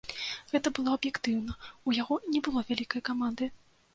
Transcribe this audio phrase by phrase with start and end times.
[0.53, 1.53] Гэта было аб'ектыўна,
[1.91, 3.53] у яго не было вялікай каманды.